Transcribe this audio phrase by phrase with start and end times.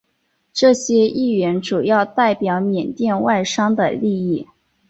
[0.51, 4.47] 这些议员主要代表缅甸外商的利益。